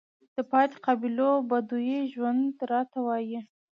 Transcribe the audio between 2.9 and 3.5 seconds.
وايي،